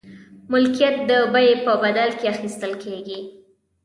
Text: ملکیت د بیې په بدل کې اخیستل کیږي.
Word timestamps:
ملکیت 0.51 0.95
د 1.09 1.11
بیې 1.33 1.53
په 1.65 1.73
بدل 1.83 2.09
کې 2.19 2.25
اخیستل 2.33 2.73
کیږي. 2.83 3.19